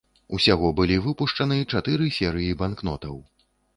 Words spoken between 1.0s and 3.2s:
выпушчаны чатыры серыі банкнотаў.